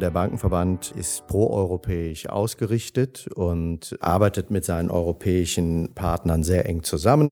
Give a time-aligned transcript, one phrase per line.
[0.00, 7.30] Der Bankenverband ist proeuropäisch ausgerichtet und arbeitet mit seinen europäischen Partnern sehr eng zusammen.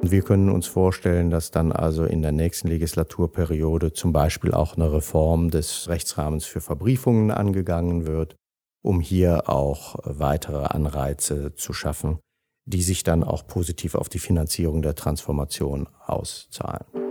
[0.00, 4.92] Wir können uns vorstellen, dass dann also in der nächsten Legislaturperiode zum Beispiel auch eine
[4.92, 8.36] Reform des Rechtsrahmens für Verbriefungen angegangen wird,
[8.82, 12.20] um hier auch weitere Anreize zu schaffen,
[12.64, 17.01] die sich dann auch positiv auf die Finanzierung der Transformation auszahlen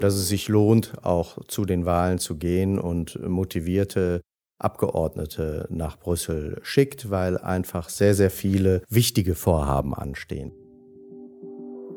[0.00, 4.22] dass es sich lohnt, auch zu den Wahlen zu gehen und motivierte
[4.58, 10.52] Abgeordnete nach Brüssel schickt, weil einfach sehr, sehr viele wichtige Vorhaben anstehen.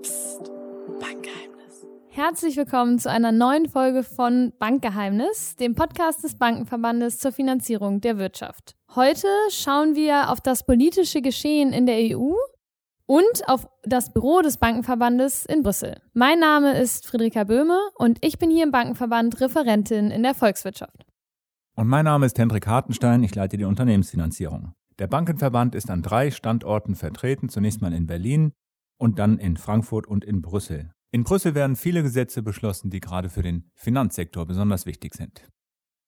[0.02, 0.52] Psst,
[1.00, 1.86] Bankgeheimnis.
[2.10, 8.18] Herzlich willkommen zu einer neuen Folge von Bankgeheimnis, dem Podcast des Bankenverbandes zur Finanzierung der
[8.18, 8.76] Wirtschaft.
[8.96, 12.34] Heute schauen wir auf das politische Geschehen in der EU
[13.06, 16.02] und auf das Büro des Bankenverbandes in Brüssel.
[16.14, 21.06] Mein Name ist Friederika Böhme und ich bin hier im Bankenverband Referentin in der Volkswirtschaft.
[21.76, 24.74] Und mein Name ist Hendrik Hartenstein, ich leite die Unternehmensfinanzierung.
[25.00, 28.54] Der Bankenverband ist an drei Standorten vertreten, zunächst mal in Berlin
[29.00, 30.92] und dann in Frankfurt und in Brüssel.
[31.12, 35.44] In Brüssel werden viele Gesetze beschlossen, die gerade für den Finanzsektor besonders wichtig sind.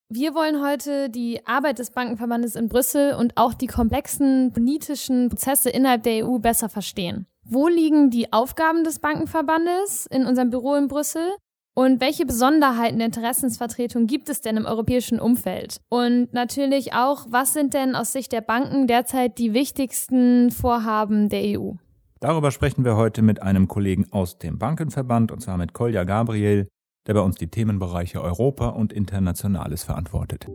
[0.08, 5.68] Wir wollen heute die Arbeit des Bankenverbandes in Brüssel und auch die komplexen politischen Prozesse
[5.68, 7.26] innerhalb der EU besser verstehen.
[7.42, 11.26] Wo liegen die Aufgaben des Bankenverbandes in unserem Büro in Brüssel?
[11.74, 15.80] Und welche Besonderheiten der Interessensvertretung gibt es denn im europäischen Umfeld?
[15.88, 21.58] Und natürlich auch, was sind denn aus Sicht der Banken derzeit die wichtigsten Vorhaben der
[21.58, 21.72] EU?
[22.20, 26.68] Darüber sprechen wir heute mit einem Kollegen aus dem Bankenverband, und zwar mit Kolja Gabriel,
[27.06, 30.46] der bei uns die Themenbereiche Europa und Internationales verantwortet.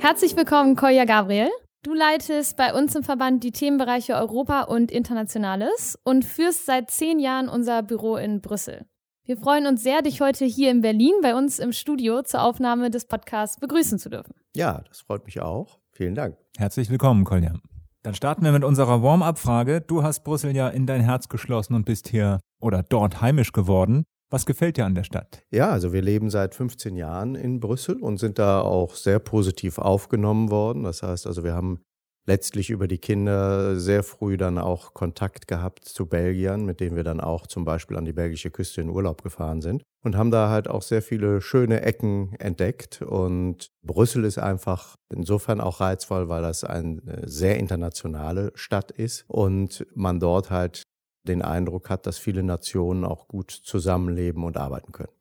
[0.00, 1.48] Herzlich willkommen, Kolja Gabriel.
[1.82, 7.18] Du leitest bei uns im Verband die Themenbereiche Europa und Internationales und führst seit zehn
[7.18, 8.86] Jahren unser Büro in Brüssel.
[9.26, 12.90] Wir freuen uns sehr, dich heute hier in Berlin bei uns im Studio zur Aufnahme
[12.90, 14.34] des Podcasts begrüßen zu dürfen.
[14.54, 15.78] Ja, das freut mich auch.
[15.92, 16.36] Vielen Dank.
[16.58, 17.54] Herzlich willkommen, Kolja.
[18.02, 19.80] Dann starten wir mit unserer Warm-up-Frage.
[19.80, 24.04] Du hast Brüssel ja in dein Herz geschlossen und bist hier oder dort heimisch geworden.
[24.30, 25.42] Was gefällt dir an der Stadt?
[25.50, 29.78] Ja, also wir leben seit 15 Jahren in Brüssel und sind da auch sehr positiv
[29.78, 30.82] aufgenommen worden.
[30.82, 31.82] Das heißt also, wir haben
[32.26, 37.04] letztlich über die Kinder sehr früh dann auch Kontakt gehabt zu Belgiern, mit denen wir
[37.04, 40.48] dann auch zum Beispiel an die belgische Küste in Urlaub gefahren sind und haben da
[40.48, 43.02] halt auch sehr viele schöne Ecken entdeckt.
[43.02, 49.86] Und Brüssel ist einfach insofern auch reizvoll, weil das eine sehr internationale Stadt ist und
[49.94, 50.82] man dort halt
[51.24, 55.12] den Eindruck hat, dass viele Nationen auch gut zusammenleben und arbeiten können.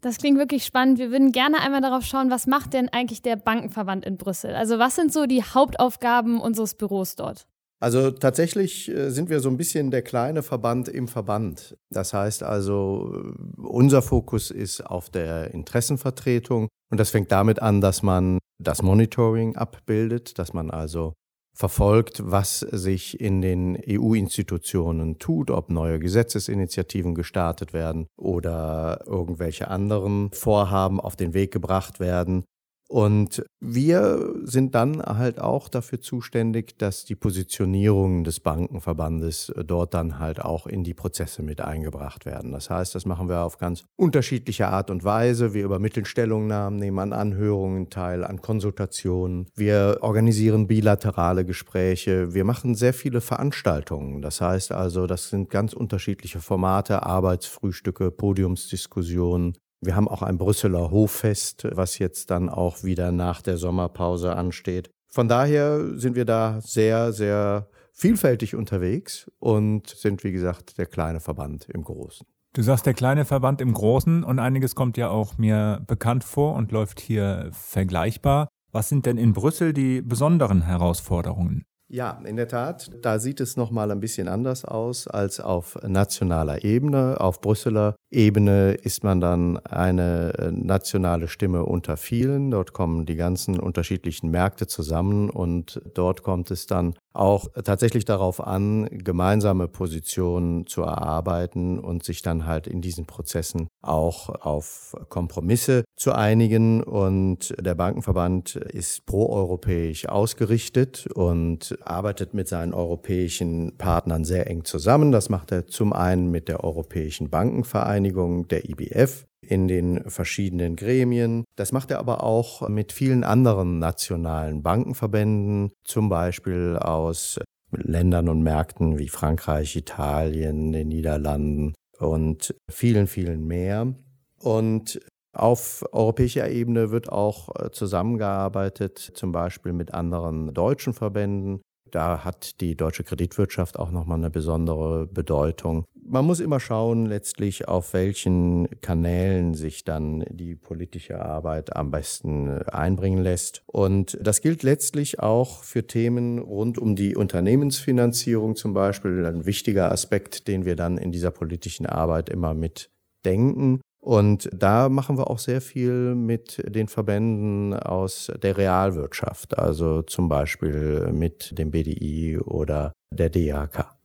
[0.00, 0.98] Das klingt wirklich spannend.
[0.98, 4.54] Wir würden gerne einmal darauf schauen, was macht denn eigentlich der Bankenverband in Brüssel?
[4.54, 7.46] Also was sind so die Hauptaufgaben unseres Büros dort?
[7.78, 11.76] Also tatsächlich äh, sind wir so ein bisschen der kleine Verband im Verband.
[11.90, 17.80] Das heißt also, äh, unser Fokus ist auf der Interessenvertretung und das fängt damit an,
[17.80, 21.14] dass man das Monitoring abbildet, dass man also
[21.54, 30.30] verfolgt, was sich in den EU-Institutionen tut, ob neue Gesetzesinitiativen gestartet werden oder irgendwelche anderen
[30.32, 32.44] Vorhaben auf den Weg gebracht werden.
[32.92, 39.94] Und wir sind dann halt auch dafür zuständig, dass die Positionierungen des Bankenverbandes äh, dort
[39.94, 42.52] dann halt auch in die Prozesse mit eingebracht werden.
[42.52, 45.54] Das heißt, das machen wir auf ganz unterschiedliche Art und Weise.
[45.54, 49.46] Wir übermitteln Stellungnahmen, nehmen an Anhörungen teil, an Konsultationen.
[49.54, 52.34] Wir organisieren bilaterale Gespräche.
[52.34, 54.20] Wir machen sehr viele Veranstaltungen.
[54.20, 60.90] Das heißt also, das sind ganz unterschiedliche Formate, Arbeitsfrühstücke, Podiumsdiskussionen, wir haben auch ein Brüsseler
[60.90, 64.90] Hoffest, was jetzt dann auch wieder nach der Sommerpause ansteht.
[65.08, 71.20] Von daher sind wir da sehr, sehr vielfältig unterwegs und sind, wie gesagt, der kleine
[71.20, 72.26] Verband im Großen.
[72.54, 76.54] Du sagst der kleine Verband im Großen und einiges kommt ja auch mir bekannt vor
[76.54, 78.48] und läuft hier vergleichbar.
[78.70, 81.64] Was sind denn in Brüssel die besonderen Herausforderungen?
[81.94, 85.76] Ja, in der Tat, da sieht es noch mal ein bisschen anders aus als auf
[85.86, 87.20] nationaler Ebene.
[87.20, 92.50] Auf Brüsseler Ebene ist man dann eine äh, nationale Stimme unter vielen.
[92.50, 98.40] Dort kommen die ganzen unterschiedlichen Märkte zusammen und dort kommt es dann auch tatsächlich darauf
[98.40, 105.84] an, gemeinsame Positionen zu erarbeiten und sich dann halt in diesen Prozessen auch auf Kompromisse
[105.96, 106.82] zu einigen.
[106.82, 115.12] Und der Bankenverband ist proeuropäisch ausgerichtet und arbeitet mit seinen europäischen Partnern sehr eng zusammen.
[115.12, 121.44] Das macht er zum einen mit der Europäischen Bankenvereinigung, der IBF, in den verschiedenen Gremien.
[121.56, 127.40] Das macht er aber auch mit vielen anderen nationalen Bankenverbänden, zum Beispiel aus
[127.72, 133.94] Ländern und Märkten wie Frankreich, Italien, den Niederlanden und vielen, vielen mehr.
[134.38, 135.00] Und
[135.34, 141.62] Auf europäischer Ebene wird auch äh, zusammengearbeitet, zum Beispiel mit anderen deutschen Verbänden.
[141.90, 145.84] Da hat die deutsche Kreditwirtschaft auch nochmal eine besondere Bedeutung.
[146.04, 152.62] Man muss immer schauen, letztlich, auf welchen Kanälen sich dann die politische Arbeit am besten
[152.64, 153.62] einbringen lässt.
[153.66, 159.24] Und das gilt letztlich auch für Themen rund um die Unternehmensfinanzierung zum Beispiel.
[159.24, 163.80] Ein wichtiger Aspekt, den wir dann in dieser politischen Arbeit immer mitdenken.
[164.00, 170.28] Und da machen wir auch sehr viel mit den Verbänden aus der Realwirtschaft, also zum
[170.28, 174.01] Beispiel mit dem BDI oder der DAK.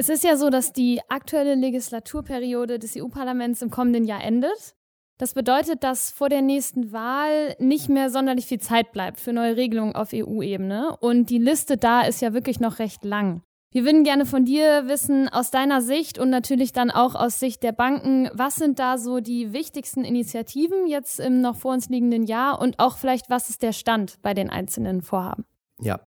[0.00, 4.74] Es ist ja so, dass die aktuelle Legislaturperiode des EU-Parlaments im kommenden Jahr endet.
[5.18, 9.58] Das bedeutet, dass vor der nächsten Wahl nicht mehr sonderlich viel Zeit bleibt für neue
[9.58, 10.96] Regelungen auf EU-Ebene.
[11.00, 13.42] Und die Liste da ist ja wirklich noch recht lang.
[13.72, 17.62] Wir würden gerne von dir wissen, aus deiner Sicht und natürlich dann auch aus Sicht
[17.62, 22.24] der Banken, was sind da so die wichtigsten Initiativen jetzt im noch vor uns liegenden
[22.24, 25.44] Jahr und auch vielleicht, was ist der Stand bei den einzelnen Vorhaben?
[25.78, 26.00] Ja,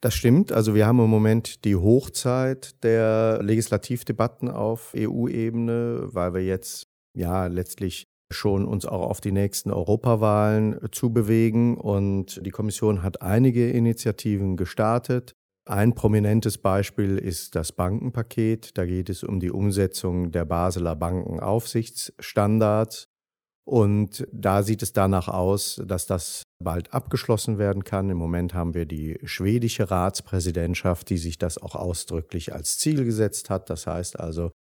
[0.00, 0.52] das stimmt.
[0.52, 7.46] Also wir haben im Moment die Hochzeit der Legislativdebatten auf EU-Ebene, weil wir jetzt ja
[7.46, 14.56] letztlich schon uns auch auf die nächsten Europawahlen zubewegen und die Kommission hat einige Initiativen
[14.56, 15.32] gestartet.
[15.64, 18.76] Ein prominentes Beispiel ist das Bankenpaket.
[18.78, 23.06] Da geht es um die Umsetzung der Basler Bankenaufsichtsstandards.
[23.68, 28.08] Und da sieht es danach aus, dass das bald abgeschlossen werden kann.
[28.08, 33.50] Im Moment haben wir die schwedische Ratspräsidentschaft, die sich das auch ausdrücklich als Ziel gesetzt
[33.50, 33.68] hat.
[33.68, 34.52] Das heißt also,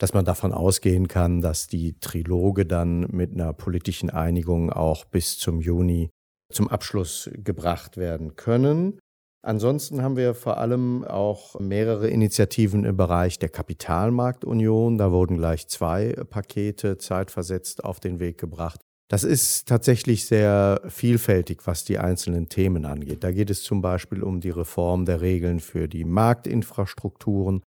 [0.00, 5.38] dass man davon ausgehen kann, dass die Triloge dann mit einer politischen Einigung auch bis
[5.38, 6.10] zum Juni
[6.52, 8.98] zum Abschluss gebracht werden können.
[9.46, 14.98] Ansonsten haben wir vor allem auch mehrere Initiativen im Bereich der Kapitalmarktunion.
[14.98, 18.80] Da wurden gleich zwei Pakete zeitversetzt auf den Weg gebracht.
[19.08, 23.22] Das ist tatsächlich sehr vielfältig, was die einzelnen Themen angeht.
[23.22, 27.62] Da geht es zum Beispiel um die Reform der Regeln für die Marktinfrastrukturen.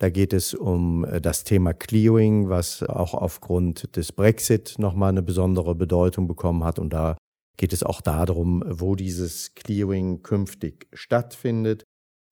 [0.00, 5.74] Da geht es um das Thema Clearing, was auch aufgrund des Brexit nochmal eine besondere
[5.74, 6.78] Bedeutung bekommen hat.
[6.78, 7.16] Und da
[7.56, 11.84] geht es auch darum, wo dieses Clearing künftig stattfindet.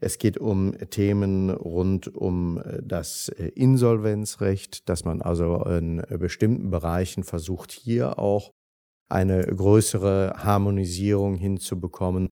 [0.03, 6.71] Es geht um Themen rund um äh, das äh, Insolvenzrecht, dass man also in bestimmten
[6.71, 8.51] Bereichen versucht, hier auch
[9.11, 12.29] eine größere Harmonisierung hinzubekommen.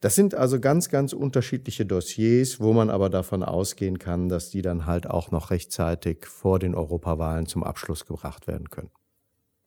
[0.00, 4.62] Das sind also ganz, ganz unterschiedliche Dossiers, wo man aber davon ausgehen kann, dass die
[4.62, 8.90] dann halt auch noch rechtzeitig vor den Europawahlen zum Abschluss gebracht werden können.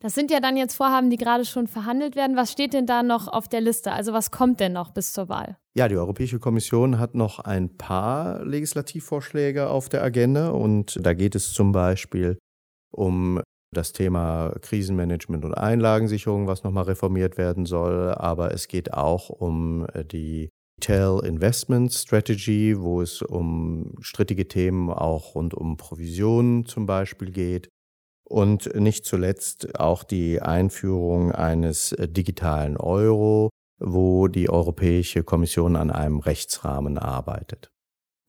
[0.05, 2.37] Das sind ja dann jetzt Vorhaben, die gerade schon verhandelt werden.
[2.37, 3.91] Was steht denn da noch auf der Liste?
[3.91, 5.57] Also was kommt denn noch bis zur Wahl?
[5.75, 11.33] Ja, die Europäische Kommission hat noch ein paar Legislativvorschläge auf der Agenda und da geht
[11.33, 12.37] es zum Beispiel
[12.93, 13.41] um
[13.73, 19.87] das Thema Krisenmanagement und Einlagensicherung, was nochmal reformiert werden soll, aber es geht auch um
[20.11, 20.49] die
[20.79, 27.69] Retail Investment Strategy, wo es um strittige Themen auch rund um Provisionen zum Beispiel geht
[28.25, 33.49] und nicht zuletzt auch die Einführung eines äh, digitalen Euro,
[33.79, 37.71] wo die Europäische Kommission an einem Rechtsrahmen arbeitet.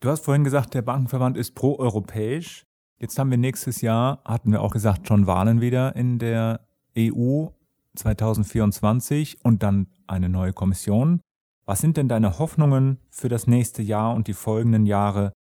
[0.00, 2.64] Du hast vorhin gesagt, der Bankenverband ist proeuropäisch.
[2.98, 6.66] Jetzt haben wir nächstes Jahr, hatten wir auch gesagt, schon Wahlen wieder in der
[6.96, 7.46] EU
[7.94, 11.20] 2024 und dann eine neue Kommission.
[11.64, 15.32] Was sind denn deine Hoffnungen für das nächste Jahr und die folgenden Jahre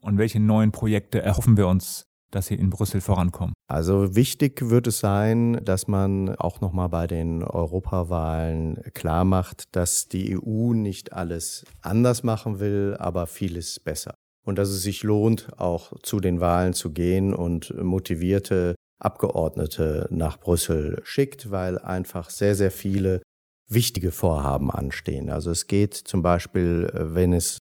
[0.00, 3.54] und welche neuen Projekte erhoffen wir uns dass sie in Brüssel vorankommen?
[3.68, 10.08] Also wichtig wird es sein, dass man auch nochmal bei den Europawahlen klar macht, dass
[10.08, 14.14] die EU nicht alles anders machen will, aber vieles besser.
[14.44, 20.38] Und dass es sich lohnt, auch zu den Wahlen zu gehen und motivierte Abgeordnete nach
[20.38, 23.22] Brüssel schickt, weil einfach sehr, sehr viele
[23.68, 25.30] wichtige Vorhaben anstehen.
[25.30, 27.58] Also es geht zum Beispiel, wenn es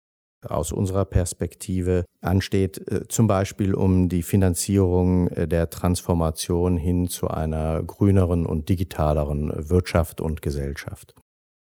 [0.50, 7.28] aus unserer Perspektive ansteht, äh, zum Beispiel um die Finanzierung äh, der Transformation hin zu
[7.28, 11.14] einer grüneren und digitaleren Wirtschaft und Gesellschaft.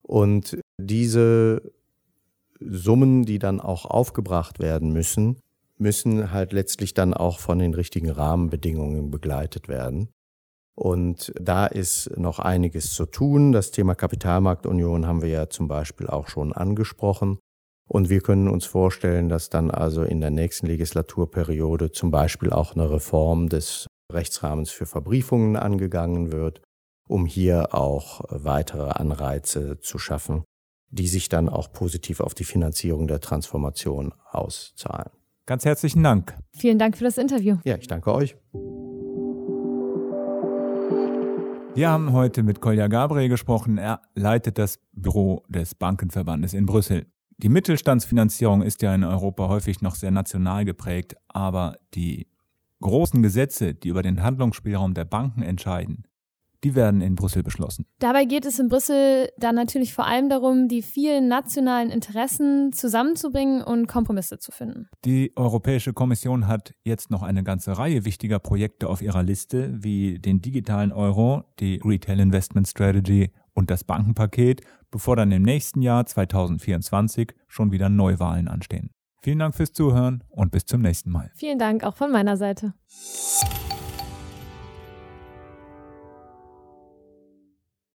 [0.03, 1.73] Und diese
[2.61, 5.39] Summen, die dann auch aufgebracht werden müssen,
[5.79, 10.09] müssen halt letztlich dann auch von den richtigen Rahmenbedingungen begleitet werden.
[10.77, 13.53] Und da ist noch einiges zu tun.
[13.53, 17.39] Das Thema Kapitalmarktunion haben wir ja zum Beispiel auch schon angesprochen.
[17.87, 22.75] Und wir können uns vorstellen, dass dann also in der nächsten Legislaturperiode zum Beispiel auch
[22.75, 26.63] eine Reform des Rechtsrahmens für Verbriefungen angegangen wird,
[27.07, 30.45] um hier auch weitere Anreize zu schaffen,
[30.91, 35.11] die sich dann auch positiv auf die Finanzierung der Transformation auszahlen.
[35.47, 36.35] Ganz herzlichen Dank.
[36.57, 37.59] Vielen Dank für das Interview.
[37.65, 38.37] Ja, ich danke euch.
[41.75, 43.79] Wir haben heute mit Kolja Gabriel gesprochen.
[43.79, 47.07] Er leitet das Büro des Bankenverbandes in Brüssel.
[47.39, 52.29] Die Mittelstandsfinanzierung ist ja in Europa häufig noch sehr national geprägt, aber die
[52.81, 56.05] großen Gesetze, die über den Handlungsspielraum der Banken entscheiden,
[56.65, 57.85] die werden in Brüssel beschlossen.
[57.99, 63.63] Dabei geht es in Brüssel dann natürlich vor allem darum, die vielen nationalen Interessen zusammenzubringen
[63.63, 64.89] und Kompromisse zu finden.
[65.05, 70.19] Die Europäische Kommission hat jetzt noch eine ganze Reihe wichtiger Projekte auf ihrer Liste, wie
[70.19, 76.05] den digitalen Euro, die Retail Investment Strategy und das Bankenpaket, bevor dann im nächsten Jahr
[76.05, 78.91] 2024 schon wieder Neuwahlen anstehen.
[79.23, 81.31] Vielen Dank fürs Zuhören und bis zum nächsten Mal.
[81.35, 82.75] Vielen Dank auch von meiner Seite.